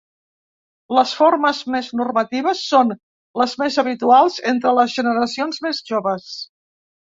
Les 0.99 1.11
formes 1.17 1.59
més 1.75 1.89
normatives 1.99 2.63
són 2.71 2.95
les 3.43 3.55
més 3.65 3.79
habituals 3.85 4.41
entre 4.55 4.75
les 4.81 4.99
generacions 4.99 5.65
més 5.69 5.87
joves. 5.95 6.29